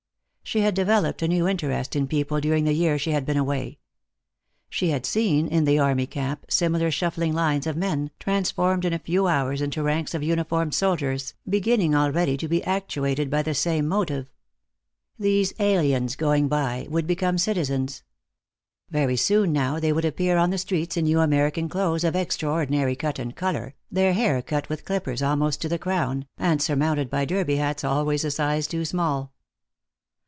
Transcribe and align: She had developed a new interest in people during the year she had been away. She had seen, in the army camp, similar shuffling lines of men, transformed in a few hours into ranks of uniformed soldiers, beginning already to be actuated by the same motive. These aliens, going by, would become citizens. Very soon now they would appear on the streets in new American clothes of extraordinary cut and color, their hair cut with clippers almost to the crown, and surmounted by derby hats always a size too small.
She 0.43 0.59
had 0.59 0.73
developed 0.75 1.21
a 1.21 1.29
new 1.29 1.47
interest 1.47 1.95
in 1.95 2.07
people 2.09 2.41
during 2.41 2.65
the 2.65 2.73
year 2.73 2.99
she 2.99 3.11
had 3.11 3.25
been 3.25 3.37
away. 3.37 3.79
She 4.69 4.89
had 4.89 5.05
seen, 5.05 5.47
in 5.47 5.63
the 5.63 5.79
army 5.79 6.05
camp, 6.05 6.45
similar 6.49 6.91
shuffling 6.91 7.31
lines 7.33 7.65
of 7.65 7.77
men, 7.77 8.11
transformed 8.19 8.83
in 8.83 8.91
a 8.91 8.99
few 8.99 9.27
hours 9.27 9.61
into 9.61 9.81
ranks 9.81 10.13
of 10.13 10.23
uniformed 10.23 10.73
soldiers, 10.75 11.35
beginning 11.47 11.95
already 11.95 12.35
to 12.35 12.49
be 12.49 12.61
actuated 12.65 13.29
by 13.29 13.43
the 13.43 13.53
same 13.53 13.87
motive. 13.87 14.27
These 15.17 15.53
aliens, 15.57 16.17
going 16.17 16.49
by, 16.49 16.85
would 16.89 17.07
become 17.07 17.37
citizens. 17.37 18.03
Very 18.89 19.15
soon 19.15 19.53
now 19.53 19.79
they 19.79 19.93
would 19.93 20.03
appear 20.03 20.35
on 20.35 20.49
the 20.49 20.57
streets 20.57 20.97
in 20.97 21.05
new 21.05 21.21
American 21.21 21.69
clothes 21.69 22.03
of 22.03 22.13
extraordinary 22.13 22.97
cut 22.97 23.19
and 23.19 23.33
color, 23.33 23.73
their 23.89 24.11
hair 24.11 24.41
cut 24.41 24.67
with 24.67 24.83
clippers 24.83 25.23
almost 25.23 25.61
to 25.61 25.69
the 25.69 25.79
crown, 25.79 26.27
and 26.37 26.61
surmounted 26.61 27.09
by 27.09 27.23
derby 27.23 27.55
hats 27.55 27.85
always 27.85 28.25
a 28.25 28.31
size 28.31 28.67
too 28.67 28.83
small. 28.83 29.31